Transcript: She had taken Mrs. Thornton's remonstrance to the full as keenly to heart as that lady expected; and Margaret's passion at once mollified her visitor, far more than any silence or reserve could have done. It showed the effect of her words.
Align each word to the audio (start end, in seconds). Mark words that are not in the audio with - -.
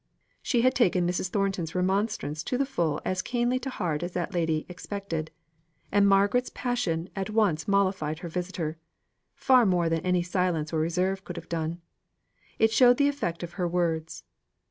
She 0.41 0.61
had 0.63 0.73
taken 0.73 1.05
Mrs. 1.07 1.29
Thornton's 1.29 1.75
remonstrance 1.75 2.41
to 2.45 2.57
the 2.57 2.65
full 2.65 3.01
as 3.05 3.21
keenly 3.21 3.59
to 3.59 3.69
heart 3.69 4.01
as 4.01 4.13
that 4.13 4.33
lady 4.33 4.65
expected; 4.67 5.29
and 5.91 6.07
Margaret's 6.09 6.49
passion 6.55 7.07
at 7.15 7.29
once 7.29 7.67
mollified 7.67 8.17
her 8.25 8.27
visitor, 8.27 8.79
far 9.35 9.63
more 9.63 9.89
than 9.89 9.99
any 10.01 10.23
silence 10.23 10.73
or 10.73 10.79
reserve 10.79 11.23
could 11.23 11.35
have 11.35 11.49
done. 11.49 11.81
It 12.57 12.71
showed 12.71 12.97
the 12.97 13.09
effect 13.09 13.43
of 13.43 13.51
her 13.61 13.67
words. 13.67 14.23